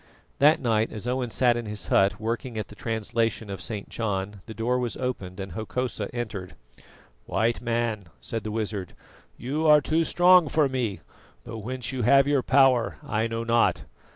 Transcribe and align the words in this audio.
That 0.39 0.59
night 0.59 0.91
as 0.91 1.05
Owen 1.05 1.29
sat 1.29 1.55
in 1.55 1.67
his 1.67 1.85
hut 1.89 2.19
working 2.19 2.57
at 2.57 2.69
the 2.69 2.75
translation 2.75 3.51
of 3.51 3.61
St. 3.61 3.87
John, 3.87 4.41
the 4.47 4.53
door 4.55 4.79
was 4.79 4.97
opened 4.97 5.39
and 5.39 5.51
Hokosa 5.51 6.09
entered. 6.11 6.55
"White 7.27 7.61
Man," 7.61 8.05
said 8.19 8.43
the 8.43 8.49
wizard, 8.49 8.95
"you 9.37 9.67
are 9.67 9.79
too 9.79 10.03
strong 10.03 10.47
for 10.49 10.67
me, 10.67 11.01
though 11.43 11.59
whence 11.59 11.91
you 11.91 12.01
have 12.01 12.27
your 12.27 12.41
power 12.41 12.97
I 13.03 13.27
know 13.27 13.43
not. 13.43 13.83